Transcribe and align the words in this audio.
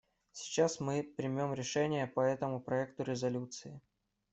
Сейчас 0.31 0.79
мы 0.79 1.03
примем 1.03 1.53
решение 1.53 2.07
по 2.07 2.21
этому 2.21 2.59
проекту 2.59 3.03
резолюции. 3.03 3.79